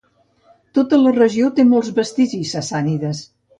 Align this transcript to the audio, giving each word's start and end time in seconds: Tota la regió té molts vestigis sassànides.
Tota 0.77 0.99
la 1.01 1.11
regió 1.17 1.51
té 1.61 1.67
molts 1.75 1.93
vestigis 2.01 2.57
sassànides. 2.59 3.25